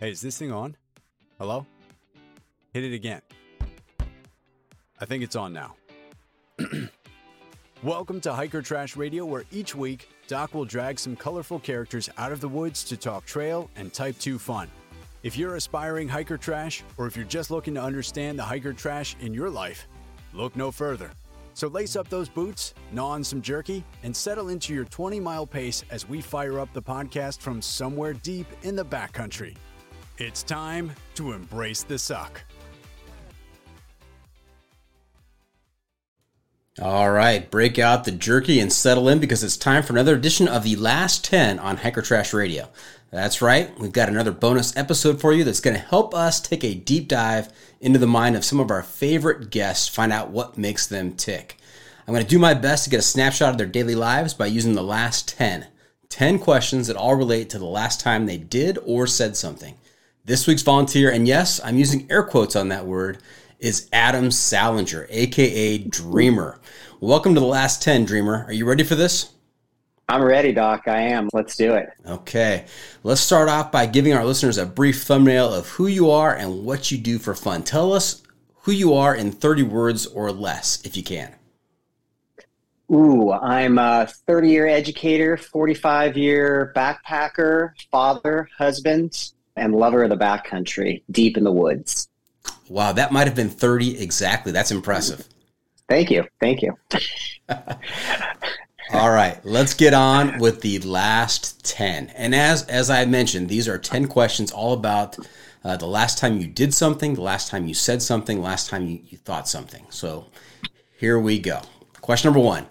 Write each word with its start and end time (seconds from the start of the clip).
Hey, 0.00 0.12
is 0.12 0.20
this 0.20 0.38
thing 0.38 0.52
on? 0.52 0.76
Hello? 1.40 1.66
Hit 2.72 2.84
it 2.84 2.94
again. 2.94 3.20
I 5.00 5.04
think 5.04 5.24
it's 5.24 5.34
on 5.34 5.52
now. 5.52 5.74
Welcome 7.82 8.20
to 8.20 8.32
Hiker 8.32 8.62
Trash 8.62 8.96
Radio, 8.96 9.26
where 9.26 9.42
each 9.50 9.74
week 9.74 10.08
Doc 10.28 10.54
will 10.54 10.64
drag 10.64 11.00
some 11.00 11.16
colorful 11.16 11.58
characters 11.58 12.08
out 12.16 12.30
of 12.30 12.40
the 12.40 12.46
woods 12.46 12.84
to 12.84 12.96
talk 12.96 13.26
trail 13.26 13.68
and 13.74 13.92
Type 13.92 14.16
2 14.20 14.38
fun. 14.38 14.68
If 15.24 15.36
you're 15.36 15.56
aspiring 15.56 16.06
hiker 16.06 16.38
trash, 16.38 16.84
or 16.96 17.08
if 17.08 17.16
you're 17.16 17.26
just 17.26 17.50
looking 17.50 17.74
to 17.74 17.82
understand 17.82 18.38
the 18.38 18.44
hiker 18.44 18.72
trash 18.72 19.16
in 19.18 19.34
your 19.34 19.50
life, 19.50 19.88
look 20.32 20.54
no 20.54 20.70
further. 20.70 21.10
So 21.54 21.66
lace 21.66 21.96
up 21.96 22.08
those 22.08 22.28
boots, 22.28 22.72
gnaw 22.92 23.08
on 23.08 23.24
some 23.24 23.42
jerky, 23.42 23.82
and 24.04 24.14
settle 24.14 24.48
into 24.48 24.72
your 24.72 24.84
20 24.84 25.18
mile 25.18 25.44
pace 25.44 25.82
as 25.90 26.08
we 26.08 26.20
fire 26.20 26.60
up 26.60 26.72
the 26.72 26.82
podcast 26.82 27.40
from 27.40 27.60
somewhere 27.60 28.12
deep 28.12 28.46
in 28.62 28.76
the 28.76 28.84
backcountry. 28.84 29.56
It's 30.20 30.42
time 30.42 30.90
to 31.14 31.30
embrace 31.30 31.84
the 31.84 31.96
suck. 31.96 32.42
All 36.82 37.12
right, 37.12 37.48
break 37.48 37.78
out 37.78 38.02
the 38.02 38.10
jerky 38.10 38.58
and 38.58 38.72
settle 38.72 39.08
in 39.08 39.20
because 39.20 39.44
it's 39.44 39.56
time 39.56 39.84
for 39.84 39.92
another 39.92 40.16
edition 40.16 40.48
of 40.48 40.64
the 40.64 40.74
last 40.74 41.24
10 41.24 41.60
on 41.60 41.76
Hiker 41.76 42.02
Trash 42.02 42.34
Radio. 42.34 42.68
That's 43.12 43.40
right, 43.40 43.70
we've 43.78 43.92
got 43.92 44.08
another 44.08 44.32
bonus 44.32 44.76
episode 44.76 45.20
for 45.20 45.32
you 45.32 45.44
that's 45.44 45.60
going 45.60 45.76
to 45.76 45.82
help 45.82 46.12
us 46.14 46.40
take 46.40 46.64
a 46.64 46.74
deep 46.74 47.06
dive 47.06 47.52
into 47.80 48.00
the 48.00 48.08
mind 48.08 48.34
of 48.34 48.44
some 48.44 48.58
of 48.58 48.72
our 48.72 48.82
favorite 48.82 49.50
guests, 49.50 49.86
find 49.86 50.12
out 50.12 50.30
what 50.30 50.58
makes 50.58 50.88
them 50.88 51.14
tick. 51.14 51.58
I'm 52.08 52.14
going 52.14 52.24
to 52.24 52.30
do 52.30 52.40
my 52.40 52.54
best 52.54 52.82
to 52.84 52.90
get 52.90 52.98
a 52.98 53.02
snapshot 53.02 53.50
of 53.50 53.58
their 53.58 53.68
daily 53.68 53.94
lives 53.94 54.34
by 54.34 54.46
using 54.46 54.74
the 54.74 54.82
last 54.82 55.28
10. 55.28 55.68
10 56.08 56.38
questions 56.40 56.88
that 56.88 56.96
all 56.96 57.14
relate 57.14 57.50
to 57.50 57.58
the 57.60 57.66
last 57.66 58.00
time 58.00 58.26
they 58.26 58.38
did 58.38 58.78
or 58.84 59.06
said 59.06 59.36
something. 59.36 59.76
This 60.28 60.46
week's 60.46 60.60
volunteer, 60.60 61.10
and 61.10 61.26
yes, 61.26 61.58
I'm 61.64 61.78
using 61.78 62.06
air 62.10 62.22
quotes 62.22 62.54
on 62.54 62.68
that 62.68 62.84
word, 62.84 63.22
is 63.60 63.88
Adam 63.94 64.30
Salinger, 64.30 65.06
aka 65.08 65.78
Dreamer. 65.78 66.60
Welcome 67.00 67.32
to 67.32 67.40
the 67.40 67.46
last 67.46 67.82
10, 67.82 68.04
Dreamer. 68.04 68.44
Are 68.44 68.52
you 68.52 68.66
ready 68.66 68.84
for 68.84 68.94
this? 68.94 69.32
I'm 70.06 70.22
ready, 70.22 70.52
Doc. 70.52 70.82
I 70.86 71.00
am. 71.00 71.30
Let's 71.32 71.56
do 71.56 71.72
it. 71.72 71.88
Okay. 72.04 72.66
Let's 73.04 73.22
start 73.22 73.48
off 73.48 73.72
by 73.72 73.86
giving 73.86 74.12
our 74.12 74.26
listeners 74.26 74.58
a 74.58 74.66
brief 74.66 75.02
thumbnail 75.04 75.50
of 75.54 75.66
who 75.66 75.86
you 75.86 76.10
are 76.10 76.36
and 76.36 76.62
what 76.62 76.90
you 76.90 76.98
do 76.98 77.18
for 77.18 77.34
fun. 77.34 77.62
Tell 77.62 77.94
us 77.94 78.22
who 78.52 78.72
you 78.72 78.92
are 78.92 79.14
in 79.14 79.32
30 79.32 79.62
words 79.62 80.04
or 80.04 80.30
less, 80.30 80.82
if 80.84 80.94
you 80.94 81.02
can. 81.02 81.34
Ooh, 82.92 83.32
I'm 83.32 83.78
a 83.78 84.06
30 84.26 84.50
year 84.50 84.66
educator, 84.66 85.38
45 85.38 86.18
year 86.18 86.74
backpacker, 86.76 87.70
father, 87.90 88.46
husband, 88.58 89.30
and 89.58 89.74
lover 89.74 90.04
of 90.04 90.10
the 90.10 90.16
backcountry, 90.16 91.02
deep 91.10 91.36
in 91.36 91.44
the 91.44 91.52
woods. 91.52 92.08
Wow, 92.68 92.92
that 92.92 93.12
might 93.12 93.26
have 93.26 93.36
been 93.36 93.48
30 93.48 94.00
exactly. 94.00 94.52
That's 94.52 94.70
impressive. 94.70 95.26
Thank 95.88 96.10
you. 96.10 96.24
Thank 96.40 96.62
you. 96.62 96.76
All 98.92 99.10
right, 99.10 99.38
let's 99.44 99.74
get 99.74 99.92
on 99.92 100.38
with 100.38 100.62
the 100.62 100.78
last 100.78 101.64
10. 101.64 102.08
And 102.16 102.34
as 102.34 102.62
as 102.64 102.88
I 102.88 103.04
mentioned, 103.04 103.48
these 103.48 103.68
are 103.68 103.76
10 103.76 104.08
questions 104.08 104.50
all 104.50 104.72
about 104.72 105.18
uh, 105.62 105.76
the 105.76 105.86
last 105.86 106.16
time 106.16 106.38
you 106.38 106.46
did 106.46 106.72
something, 106.72 107.14
the 107.14 107.20
last 107.20 107.50
time 107.50 107.66
you 107.66 107.74
said 107.74 108.00
something, 108.00 108.40
last 108.40 108.70
time 108.70 108.86
you, 108.86 109.00
you 109.06 109.18
thought 109.18 109.46
something. 109.46 109.84
So 109.90 110.26
here 110.96 111.18
we 111.18 111.38
go. 111.38 111.60
Question 112.00 112.28
number 112.28 112.40
1. 112.40 112.66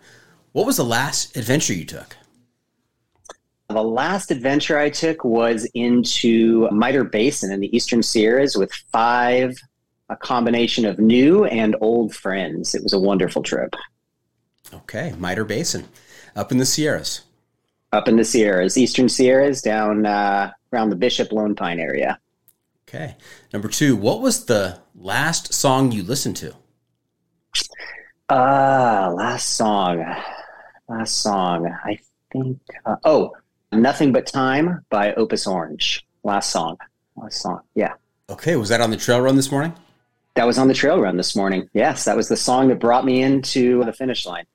What 0.53 0.65
was 0.65 0.77
the 0.77 0.85
last 0.85 1.37
adventure 1.37 1.73
you 1.73 1.85
took? 1.85 2.17
The 3.77 3.83
last 3.83 4.31
adventure 4.31 4.79
I 4.79 4.89
took 4.89 5.23
was 5.23 5.65
into 5.75 6.67
Mitre 6.71 7.03
Basin 7.03 7.51
in 7.51 7.59
the 7.59 7.77
Eastern 7.77 8.01
Sierras 8.01 8.57
with 8.57 8.73
five, 8.91 9.55
a 10.09 10.15
combination 10.15 10.83
of 10.83 10.97
new 10.97 11.45
and 11.45 11.75
old 11.79 12.15
friends. 12.15 12.73
It 12.73 12.81
was 12.81 12.93
a 12.93 12.99
wonderful 12.99 13.43
trip. 13.43 13.75
Okay, 14.73 15.13
Mitre 15.19 15.45
Basin, 15.45 15.87
up 16.35 16.51
in 16.51 16.57
the 16.57 16.65
Sierras. 16.65 17.21
Up 17.93 18.07
in 18.07 18.17
the 18.17 18.25
Sierras, 18.25 18.79
Eastern 18.79 19.07
Sierras, 19.07 19.61
down 19.61 20.07
uh, 20.07 20.51
around 20.73 20.89
the 20.89 20.95
Bishop 20.95 21.31
Lone 21.31 21.53
Pine 21.53 21.79
area. 21.79 22.19
Okay. 22.89 23.15
Number 23.53 23.67
two, 23.67 23.95
what 23.95 24.21
was 24.21 24.45
the 24.45 24.79
last 24.95 25.53
song 25.53 25.91
you 25.91 26.01
listened 26.01 26.37
to? 26.37 26.55
Uh, 28.27 29.13
last 29.15 29.55
song. 29.55 30.03
Last 30.89 31.21
song. 31.21 31.71
I 31.85 31.99
think. 32.31 32.59
Uh, 32.83 32.95
oh, 33.03 33.33
Nothing 33.71 34.11
But 34.11 34.27
Time 34.27 34.85
by 34.89 35.13
Opus 35.13 35.47
Orange. 35.47 36.05
Last 36.23 36.51
song. 36.51 36.77
Last 37.15 37.41
song. 37.41 37.61
Yeah. 37.75 37.93
Okay. 38.29 38.55
Was 38.55 38.69
that 38.69 38.81
on 38.81 38.91
the 38.91 38.97
trail 38.97 39.21
run 39.21 39.35
this 39.35 39.51
morning? 39.51 39.73
That 40.35 40.45
was 40.45 40.57
on 40.59 40.67
the 40.67 40.73
trail 40.73 41.01
run 41.01 41.17
this 41.17 41.35
morning. 41.35 41.67
Yes, 41.73 42.05
that 42.05 42.15
was 42.15 42.27
the 42.27 42.37
song 42.37 42.67
that 42.67 42.79
brought 42.79 43.05
me 43.05 43.23
into 43.23 43.83
the 43.83 43.93
finish 43.93 44.25
line. 44.25 44.45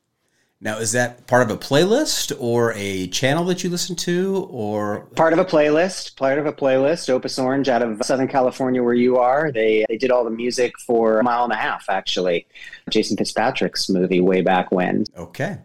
Now, 0.60 0.78
is 0.78 0.92
that 0.92 1.26
part 1.26 1.42
of 1.42 1.50
a 1.50 1.56
playlist 1.56 2.32
or 2.38 2.72
a 2.76 3.08
channel 3.08 3.44
that 3.46 3.64
you 3.64 3.70
listen 3.70 3.96
to, 3.96 4.46
or 4.48 5.00
part 5.16 5.32
of 5.32 5.40
a 5.40 5.44
playlist? 5.44 6.16
Part 6.16 6.38
of 6.38 6.46
a 6.46 6.52
playlist. 6.52 7.10
Opus 7.10 7.36
Orange 7.36 7.68
out 7.68 7.82
of 7.82 8.00
Southern 8.04 8.28
California, 8.28 8.80
where 8.80 8.94
you 8.94 9.18
are. 9.18 9.50
They 9.50 9.84
they 9.88 9.96
did 9.96 10.12
all 10.12 10.22
the 10.22 10.30
music 10.30 10.78
for 10.86 11.18
a 11.18 11.24
mile 11.24 11.42
and 11.42 11.52
a 11.52 11.56
half, 11.56 11.86
actually. 11.88 12.46
Jason 12.90 13.16
Fitzpatrick's 13.16 13.88
movie 13.88 14.20
way 14.20 14.40
back 14.40 14.70
when. 14.70 15.04
Okay. 15.16 15.58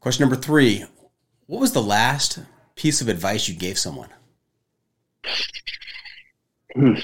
Question 0.00 0.22
number 0.22 0.36
three: 0.36 0.84
What 1.50 1.60
was 1.60 1.72
the 1.72 1.82
last 1.82 2.38
piece 2.76 3.00
of 3.00 3.08
advice 3.08 3.48
you 3.48 3.56
gave 3.56 3.76
someone? 3.76 4.10
Hmm. 6.76 6.94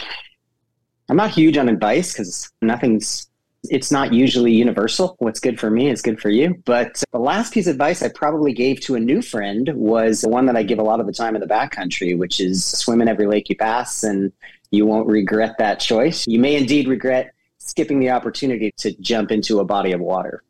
I'm 1.09 1.17
not 1.17 1.33
huge 1.33 1.59
on 1.59 1.69
advice 1.69 2.13
because 2.13 2.53
nothing's 2.63 3.29
it's 3.65 3.91
not 3.91 4.13
usually 4.13 4.53
universal. 4.53 5.17
What's 5.19 5.41
good 5.41 5.59
for 5.59 5.69
me 5.69 5.91
is 5.91 6.01
good 6.01 6.21
for 6.21 6.31
you. 6.31 6.63
But 6.65 7.03
the 7.11 7.19
last 7.19 7.53
piece 7.53 7.67
of 7.67 7.73
advice 7.73 8.05
I 8.05 8.09
probably 8.09 8.53
gave 8.53 8.79
to 8.83 8.95
a 8.95 9.01
new 9.01 9.21
friend 9.21 9.69
was 9.75 10.21
the 10.21 10.29
one 10.29 10.47
that 10.47 10.57
I 10.57 10.63
give 10.63 10.79
a 10.79 10.85
lot 10.85 11.01
of 11.01 11.07
the 11.07 11.13
time 11.13 11.35
in 11.35 11.41
the 11.41 11.49
backcountry, 11.49 12.17
which 12.17 12.39
is 12.39 12.65
swim 12.65 13.03
in 13.03 13.09
every 13.09 13.27
lake 13.27 13.49
you 13.49 13.57
pass 13.57 14.05
and 14.05 14.33
you 14.71 14.87
won't 14.87 15.09
regret 15.09 15.57
that 15.59 15.81
choice. 15.81 16.25
You 16.25 16.39
may 16.39 16.55
indeed 16.55 16.87
regret 16.87 17.35
skipping 17.59 17.99
the 17.99 18.11
opportunity 18.11 18.73
to 18.77 18.93
jump 19.01 19.33
into 19.33 19.59
a 19.59 19.65
body 19.65 19.91
of 19.91 20.01
water. 20.01 20.45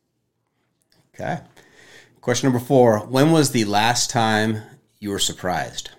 Okay. 1.14 1.40
Question 2.26 2.50
number 2.50 2.66
four 2.66 3.06
When 3.06 3.30
was 3.30 3.52
the 3.52 3.66
last 3.66 4.10
time 4.10 4.60
you 4.98 5.10
were 5.10 5.20
surprised? 5.20 5.90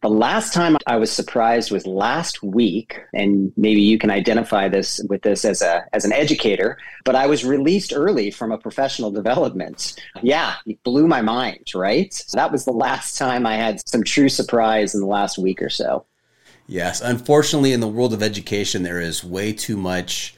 The 0.00 0.08
last 0.08 0.54
time 0.54 0.78
I 0.86 0.96
was 0.96 1.12
surprised 1.12 1.70
was 1.70 1.86
last 1.86 2.42
week, 2.42 2.98
and 3.12 3.52
maybe 3.58 3.82
you 3.82 3.98
can 3.98 4.10
identify 4.10 4.66
this 4.66 5.04
with 5.10 5.20
this 5.20 5.44
as 5.44 5.60
a 5.60 5.84
as 5.92 6.06
an 6.06 6.12
educator. 6.14 6.78
But 7.04 7.16
I 7.16 7.26
was 7.26 7.44
released 7.44 7.92
early 7.94 8.30
from 8.30 8.50
a 8.50 8.56
professional 8.56 9.10
development. 9.10 10.02
Yeah, 10.22 10.54
it 10.64 10.82
blew 10.84 11.06
my 11.06 11.20
mind. 11.20 11.72
Right, 11.74 12.14
so 12.14 12.38
that 12.38 12.50
was 12.50 12.64
the 12.64 12.72
last 12.72 13.18
time 13.18 13.44
I 13.44 13.56
had 13.56 13.86
some 13.86 14.02
true 14.02 14.30
surprise 14.30 14.94
in 14.94 15.02
the 15.02 15.06
last 15.06 15.36
week 15.36 15.60
or 15.60 15.68
so. 15.68 16.06
Yes, 16.66 17.02
unfortunately, 17.02 17.74
in 17.74 17.80
the 17.80 17.88
world 17.88 18.14
of 18.14 18.22
education, 18.22 18.84
there 18.84 19.02
is 19.02 19.22
way 19.22 19.52
too 19.52 19.76
much 19.76 20.34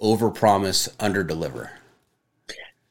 overpromise, 0.00 0.88
underdeliver. 0.98 1.70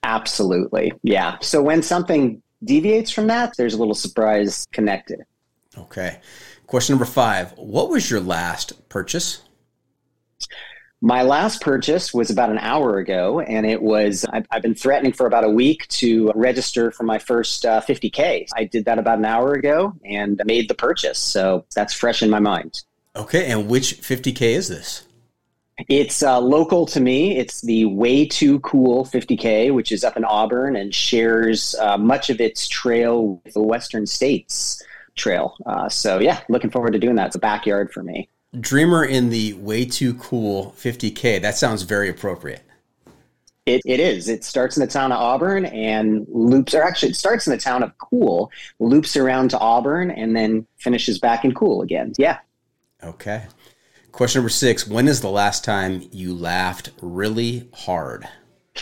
Absolutely, 0.05 0.93
yeah. 1.01 1.37
So 1.41 1.63
when 1.63 1.81
something 1.81 2.41
deviates 2.63 3.09
from 3.09 3.25
that, 3.27 3.57
there's 3.57 3.73
a 3.73 3.77
little 3.77 3.95
surprise 3.95 4.67
connected. 4.71 5.21
Okay. 5.75 6.19
Question 6.67 6.93
number 6.93 7.05
five 7.05 7.51
What 7.57 7.89
was 7.89 8.09
your 8.09 8.19
last 8.19 8.87
purchase? 8.87 9.41
My 11.01 11.23
last 11.23 11.61
purchase 11.61 12.13
was 12.13 12.29
about 12.29 12.49
an 12.49 12.57
hour 12.59 12.99
ago, 12.99 13.39
and 13.39 13.65
it 13.65 13.81
was, 13.81 14.25
I've, 14.31 14.45
I've 14.49 14.61
been 14.61 14.75
threatening 14.75 15.11
for 15.11 15.27
about 15.27 15.43
a 15.43 15.49
week 15.49 15.87
to 15.89 16.31
register 16.35 16.89
for 16.91 17.03
my 17.03 17.19
first 17.19 17.65
uh, 17.65 17.81
50K. 17.81 18.47
I 18.55 18.63
did 18.63 18.85
that 18.85 18.97
about 18.97 19.19
an 19.19 19.25
hour 19.25 19.53
ago 19.53 19.93
and 20.03 20.41
made 20.45 20.67
the 20.67 20.73
purchase. 20.73 21.19
So 21.19 21.65
that's 21.75 21.93
fresh 21.93 22.23
in 22.23 22.29
my 22.29 22.39
mind. 22.39 22.83
Okay. 23.15 23.51
And 23.51 23.67
which 23.67 24.01
50K 24.01 24.41
is 24.41 24.67
this? 24.67 25.03
It's 25.89 26.23
uh, 26.23 26.39
local 26.39 26.85
to 26.87 27.01
me. 27.01 27.37
It's 27.37 27.61
the 27.61 27.85
Way 27.85 28.25
Too 28.25 28.59
Cool 28.61 29.05
50K, 29.05 29.73
which 29.73 29.91
is 29.91 30.03
up 30.03 30.15
in 30.15 30.23
Auburn 30.23 30.75
and 30.77 30.95
shares 30.95 31.75
uh, 31.75 31.97
much 31.97 32.29
of 32.29 32.39
its 32.39 32.67
trail 32.67 33.41
with 33.43 33.53
the 33.53 33.61
Western 33.61 34.05
states 34.05 34.81
trail. 35.15 35.55
Uh, 35.65 35.89
so 35.89 36.19
yeah, 36.19 36.41
looking 36.47 36.69
forward 36.69 36.93
to 36.93 36.99
doing 36.99 37.15
that. 37.15 37.27
It's 37.27 37.35
a 37.35 37.39
backyard 37.39 37.91
for 37.91 38.03
me. 38.03 38.29
Dreamer 38.57 39.03
in 39.03 39.29
the 39.29 39.53
way 39.53 39.83
too 39.83 40.13
cool 40.15 40.73
50K. 40.77 41.41
That 41.41 41.57
sounds 41.57 41.81
very 41.81 42.07
appropriate. 42.09 42.61
It, 43.65 43.81
it 43.85 43.99
is. 43.99 44.29
It 44.29 44.43
starts 44.43 44.77
in 44.77 44.81
the 44.81 44.87
town 44.87 45.11
of 45.11 45.19
Auburn 45.19 45.65
and 45.65 46.25
loops, 46.29 46.73
or 46.73 46.83
actually, 46.83 47.09
it 47.09 47.15
starts 47.15 47.47
in 47.47 47.51
the 47.51 47.59
town 47.59 47.81
of 47.81 47.97
Cool, 47.97 48.51
loops 48.79 49.17
around 49.17 49.49
to 49.49 49.59
Auburn, 49.59 50.11
and 50.11 50.35
then 50.35 50.67
finishes 50.77 51.17
back 51.17 51.43
in 51.43 51.53
Cool 51.53 51.81
again. 51.81 52.13
Yeah. 52.17 52.37
Okay. 53.03 53.45
Question 54.15 54.39
number 54.39 54.49
six 54.49 54.87
When 54.87 55.09
is 55.09 55.19
the 55.19 55.29
last 55.29 55.65
time 55.65 56.07
you 56.09 56.33
laughed 56.33 56.91
really 57.01 57.67
hard? 57.73 58.25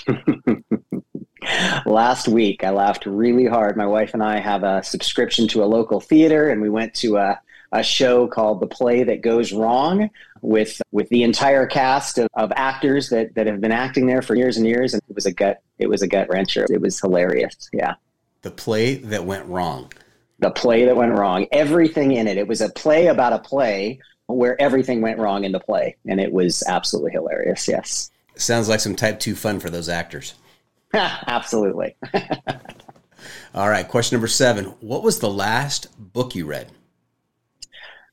last 1.87 2.27
week. 2.27 2.63
I 2.63 2.69
laughed 2.69 3.07
really 3.07 3.47
hard. 3.47 3.75
My 3.75 3.87
wife 3.87 4.13
and 4.13 4.21
I 4.21 4.39
have 4.39 4.61
a 4.61 4.83
subscription 4.83 5.47
to 5.47 5.63
a 5.63 5.65
local 5.65 5.99
theater, 5.99 6.49
and 6.49 6.61
we 6.61 6.69
went 6.69 6.93
to 6.95 7.17
a, 7.17 7.41
a 7.71 7.81
show 7.81 8.27
called 8.27 8.59
The 8.59 8.67
Play 8.67 9.01
That 9.01 9.21
Goes 9.21 9.51
Wrong 9.51 10.11
with 10.43 10.79
with 10.91 11.09
the 11.09 11.23
entire 11.23 11.65
cast 11.65 12.19
of, 12.19 12.27
of 12.35 12.53
actors 12.55 13.09
that, 13.09 13.33
that 13.33 13.47
have 13.47 13.59
been 13.59 13.71
acting 13.71 14.05
there 14.05 14.21
for 14.21 14.35
years 14.35 14.57
and 14.57 14.67
years. 14.67 14.93
And 14.93 15.01
it 15.09 15.15
was 15.15 15.25
a 15.25 15.33
gut 15.33 15.63
it 15.79 15.89
was 15.89 16.03
a 16.03 16.07
gut 16.07 16.27
wrencher. 16.27 16.69
It 16.69 16.79
was 16.79 16.99
hilarious. 16.99 17.71
Yeah. 17.73 17.95
The 18.43 18.51
play 18.51 18.97
that 18.97 19.25
went 19.25 19.47
wrong. 19.47 19.91
The 20.37 20.51
play 20.51 20.85
that 20.85 20.95
went 20.95 21.13
wrong. 21.13 21.47
Everything 21.51 22.11
in 22.11 22.27
it. 22.27 22.37
It 22.37 22.47
was 22.47 22.61
a 22.61 22.69
play 22.69 23.07
about 23.07 23.33
a 23.33 23.39
play 23.39 23.99
where 24.35 24.59
everything 24.61 25.01
went 25.01 25.19
wrong 25.19 25.43
in 25.43 25.51
the 25.51 25.59
play. 25.59 25.95
And 26.07 26.19
it 26.19 26.31
was 26.31 26.63
absolutely 26.67 27.11
hilarious. 27.11 27.67
Yes. 27.67 28.11
Sounds 28.35 28.69
like 28.69 28.79
some 28.79 28.95
type 28.95 29.19
two 29.19 29.35
fun 29.35 29.59
for 29.59 29.69
those 29.69 29.89
actors. 29.89 30.35
Absolutely. 30.93 31.95
All 33.55 33.69
right. 33.69 33.87
Question 33.87 34.17
number 34.17 34.27
seven. 34.27 34.65
What 34.79 35.03
was 35.03 35.19
the 35.19 35.29
last 35.29 35.87
book 35.97 36.35
you 36.35 36.45
read? 36.45 36.71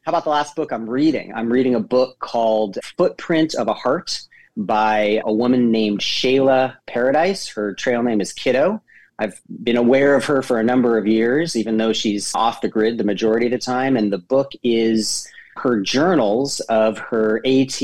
How 0.02 0.12
about 0.12 0.24
the 0.24 0.30
last 0.30 0.56
book 0.56 0.72
I'm 0.72 0.88
reading? 0.88 1.32
I'm 1.34 1.52
reading 1.52 1.74
a 1.74 1.80
book 1.80 2.18
called 2.20 2.78
Footprint 2.96 3.54
of 3.54 3.68
a 3.68 3.74
Heart 3.74 4.22
by 4.56 5.20
a 5.24 5.32
woman 5.32 5.70
named 5.70 6.00
Shayla 6.00 6.76
Paradise. 6.86 7.48
Her 7.48 7.74
trail 7.74 8.02
name 8.02 8.20
is 8.20 8.32
Kiddo. 8.32 8.82
I've 9.18 9.40
been 9.62 9.76
aware 9.76 10.14
of 10.14 10.24
her 10.24 10.40
for 10.40 10.58
a 10.58 10.64
number 10.64 10.96
of 10.96 11.06
years, 11.06 11.54
even 11.54 11.76
though 11.76 11.92
she's 11.92 12.34
off 12.34 12.62
the 12.62 12.68
grid 12.68 12.96
the 12.96 13.04
majority 13.04 13.46
of 13.46 13.52
the 13.52 13.58
time. 13.58 13.96
And 13.96 14.10
the 14.10 14.18
book 14.18 14.52
is 14.62 15.28
her 15.60 15.80
journals 15.80 16.60
of 16.60 16.98
her 16.98 17.38
AT, 17.44 17.82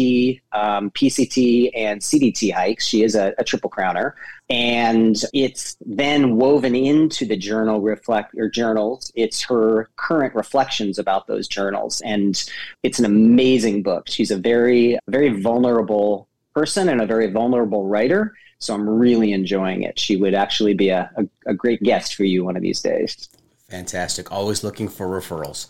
um, 0.53 0.91
PCT, 0.91 1.71
and 1.75 2.01
CDT 2.01 2.53
hikes. 2.53 2.87
She 2.87 3.03
is 3.03 3.15
a, 3.15 3.35
a, 3.39 3.45
triple 3.45 3.69
crowner, 3.69 4.13
and 4.49 5.17
it's 5.35 5.77
then 5.85 6.37
woven 6.37 6.75
into 6.75 7.27
the 7.27 7.37
journal 7.37 7.83
reflect 7.83 8.35
or 8.37 8.49
journals. 8.49 9.13
It's 9.15 9.43
her 9.43 9.91
current 9.97 10.35
reflections 10.35 10.99
about 10.99 11.27
those 11.27 11.47
journals, 11.49 12.01
and 12.01 12.43
it's 12.83 12.99
an 12.99 13.05
amazing 13.05 13.83
book. 13.83 14.09
She's 14.09 14.31
a 14.31 14.39
very, 14.39 14.99
very 15.09 15.41
vulnerable 15.41 16.29
person 16.55 16.89
and 16.89 17.03
a 17.03 17.07
very 17.07 17.31
vulnerable 17.31 17.87
writer. 17.87 18.35
So 18.59 18.73
I'm 18.73 18.89
really 18.89 19.33
enjoying 19.33 19.83
it. 19.83 19.99
She 19.99 20.17
would 20.17 20.35
actually 20.35 20.73
be 20.73 20.89
a, 20.89 21.11
a, 21.17 21.51
a 21.51 21.55
great 21.55 21.83
guest 21.83 22.15
for 22.15 22.25
you 22.25 22.43
one 22.43 22.57
of 22.57 22.63
these 22.63 22.81
days. 22.81 23.29
Fantastic. 23.69 24.33
Always 24.33 24.65
looking 24.65 24.89
for 24.89 25.07
referrals. 25.07 25.67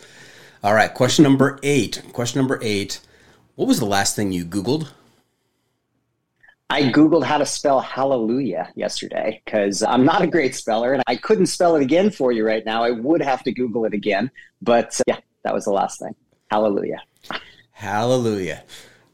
All 0.66 0.75
right, 0.75 0.92
question 0.92 1.23
number 1.23 1.61
eight. 1.62 2.02
Question 2.12 2.40
number 2.40 2.58
eight. 2.61 2.99
What 3.54 3.68
was 3.68 3.78
the 3.78 3.87
last 3.87 4.16
thing 4.16 4.32
you 4.32 4.44
Googled? 4.44 4.88
I 6.70 6.90
Googled 6.90 7.23
how 7.23 7.38
to 7.38 7.46
spell 7.46 7.78
hallelujah 7.78 8.73
yesterday 8.75 9.40
because 9.44 9.85
I'm 9.85 10.04
not 10.04 10.23
a 10.23 10.26
great 10.26 10.56
speller 10.56 10.92
and 10.92 11.04
I 11.06 11.14
couldn't 11.14 11.46
spell 11.46 11.76
it 11.76 11.82
again 11.82 12.11
for 12.11 12.32
you 12.32 12.44
right 12.44 12.66
now. 12.66 12.82
I 12.82 12.90
would 12.90 13.23
have 13.23 13.44
to 13.44 13.52
Google 13.52 13.85
it 13.85 13.94
again. 13.94 14.28
But 14.61 15.00
uh, 15.02 15.04
yeah, 15.06 15.18
that 15.44 15.54
was 15.54 15.66
the 15.66 15.70
last 15.70 16.00
thing. 16.00 16.16
Hallelujah. 16.50 17.00
Hallelujah. 17.70 18.64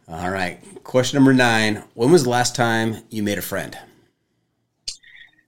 All 0.08 0.30
right. 0.30 0.58
Question 0.84 1.18
number 1.18 1.34
nine. 1.34 1.84
When 1.92 2.10
was 2.10 2.24
the 2.24 2.30
last 2.30 2.56
time 2.56 3.02
you 3.10 3.22
made 3.22 3.36
a 3.36 3.42
friend? 3.42 3.76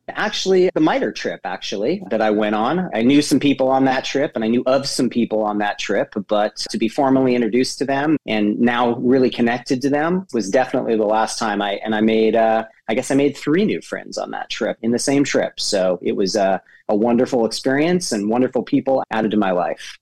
Actually, 0.09 0.71
the 0.75 0.81
MITRE 0.81 1.13
trip, 1.13 1.41
actually, 1.45 2.03
that 2.11 2.21
I 2.21 2.31
went 2.31 2.55
on. 2.55 2.91
I 2.93 3.03
knew 3.03 3.23
some 3.23 3.41
people 3.41 3.69
on 3.69 3.87
that 3.87 4.05
trip 4.05 4.33
and 4.35 4.45
I 4.45 4.49
knew 4.49 4.63
of 4.67 4.87
some 4.87 5.09
people 5.09 5.43
on 5.43 5.59
that 5.59 5.79
trip, 5.79 6.15
but 6.29 6.57
to 6.57 6.77
be 6.77 6.89
formally 6.89 7.35
introduced 7.35 7.79
to 7.79 7.87
them 7.87 8.19
and 8.27 8.59
now 8.61 8.97
really 8.97 9.31
connected 9.31 9.81
to 9.83 9.89
them 9.89 10.27
was 10.35 10.51
definitely 10.51 10.97
the 10.97 11.07
last 11.07 11.39
time 11.39 11.63
I, 11.63 11.75
and 11.85 11.95
I 11.95 12.03
made, 12.03 12.37
uh, 12.37 12.65
I 12.89 12.95
guess 12.95 13.11
I 13.11 13.15
made 13.15 13.35
three 13.35 13.65
new 13.65 13.81
friends 13.81 14.19
on 14.19 14.31
that 14.33 14.51
trip 14.51 14.77
in 14.83 14.91
the 14.91 14.99
same 14.99 15.25
trip. 15.25 15.59
So 15.59 15.99
it 16.03 16.13
was 16.13 16.37
a, 16.37 16.61
a 16.91 16.95
wonderful 16.95 17.47
experience 17.47 18.13
and 18.13 18.29
wonderful 18.29 18.63
people 18.63 19.03
added 19.11 19.31
to 19.31 19.39
my 19.39 19.53
life. 19.53 19.99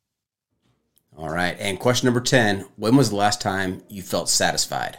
All 1.17 1.31
right. 1.31 1.57
And 1.61 1.79
question 1.79 2.07
number 2.07 2.21
10 2.21 2.67
When 2.77 2.97
was 2.97 3.11
the 3.11 3.17
last 3.17 3.41
time 3.41 3.85
you 3.89 4.03
felt 4.03 4.29
satisfied? 4.29 4.99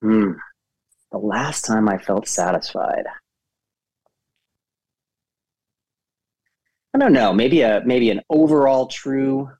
Hmm 0.00 0.32
the 1.12 1.18
last 1.18 1.64
time 1.64 1.88
I 1.88 1.98
felt 1.98 2.26
satisfied. 2.26 3.04
I 6.94 6.98
don't 6.98 7.12
know. 7.12 7.32
Maybe 7.32 7.62
a 7.62 7.82
maybe 7.84 8.10
an 8.10 8.20
overall 8.28 8.86
true 8.86 9.50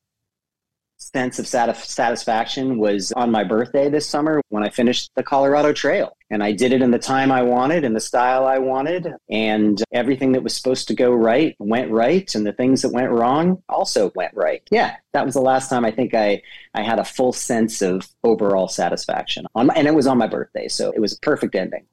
sense 1.03 1.39
of 1.39 1.47
satisfaction 1.47 2.79
was 2.79 3.13
on 3.13 3.31
my 3.31 3.45
birthday 3.45 3.89
this 3.89 4.09
summer 4.09 4.41
when 4.49 4.63
I 4.63 4.71
finished 4.71 5.11
the 5.15 5.23
Colorado 5.23 5.73
Trail. 5.73 6.17
and 6.33 6.43
I 6.43 6.51
did 6.51 6.73
it 6.73 6.81
in 6.81 6.91
the 6.91 6.99
time 6.99 7.31
I 7.31 7.43
wanted 7.43 7.85
in 7.85 7.93
the 7.93 8.01
style 8.01 8.47
I 8.47 8.57
wanted. 8.57 9.13
And 9.31 9.83
everything 9.93 10.33
that 10.33 10.43
was 10.43 10.57
supposed 10.57 10.89
to 10.89 10.95
go 10.95 11.13
right 11.13 11.55
went 11.59 11.91
right. 11.91 12.35
And 12.35 12.47
the 12.47 12.55
things 12.55 12.81
that 12.83 12.93
went 12.93 13.11
wrong 13.11 13.63
also 13.69 14.11
went 14.15 14.35
right. 14.35 14.63
Yeah, 14.71 14.97
that 15.13 15.27
was 15.27 15.35
the 15.35 15.43
last 15.43 15.69
time 15.69 15.85
I 15.85 15.91
think 15.91 16.15
I, 16.15 16.43
I 16.75 16.83
had 16.83 16.99
a 16.99 17.05
full 17.05 17.35
sense 17.35 17.83
of 17.83 18.09
overall 18.25 18.67
satisfaction. 18.67 19.45
On 19.55 19.67
my, 19.67 19.75
and 19.75 19.87
it 19.87 19.95
was 19.95 20.07
on 20.07 20.17
my 20.17 20.27
birthday. 20.27 20.69
So 20.69 20.91
it 20.93 21.01
was 21.01 21.13
a 21.13 21.19
perfect 21.21 21.55
ending. 21.55 21.85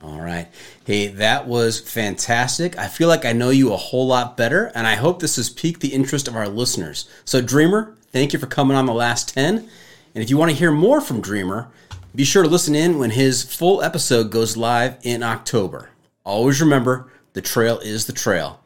All 0.00 0.20
right. 0.20 0.48
Hey, 0.84 1.08
that 1.08 1.46
was 1.46 1.78
fantastic. 1.80 2.78
I 2.78 2.86
feel 2.88 3.08
like 3.08 3.24
I 3.24 3.32
know 3.32 3.50
you 3.50 3.72
a 3.72 3.76
whole 3.76 4.06
lot 4.06 4.36
better, 4.36 4.72
and 4.74 4.86
I 4.86 4.96
hope 4.96 5.20
this 5.20 5.36
has 5.36 5.48
piqued 5.48 5.80
the 5.80 5.92
interest 5.92 6.26
of 6.26 6.34
our 6.34 6.48
listeners. 6.48 7.08
So, 7.24 7.40
Dreamer, 7.40 7.96
thank 8.12 8.32
you 8.32 8.38
for 8.38 8.46
coming 8.46 8.76
on 8.76 8.86
the 8.86 8.94
last 8.94 9.34
10. 9.34 9.58
And 9.58 10.22
if 10.22 10.30
you 10.30 10.36
want 10.36 10.50
to 10.50 10.56
hear 10.56 10.70
more 10.70 11.00
from 11.00 11.20
Dreamer, 11.20 11.68
be 12.14 12.24
sure 12.24 12.42
to 12.42 12.48
listen 12.48 12.74
in 12.74 12.98
when 12.98 13.10
his 13.10 13.42
full 13.42 13.82
episode 13.82 14.30
goes 14.30 14.56
live 14.56 14.98
in 15.02 15.22
October. 15.22 15.88
Always 16.24 16.60
remember 16.60 17.10
the 17.32 17.40
trail 17.40 17.78
is 17.78 18.06
the 18.06 18.12
trail. 18.12 18.60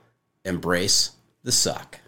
Embrace 0.45 1.13
the 1.45 1.53
suck. 1.53 2.01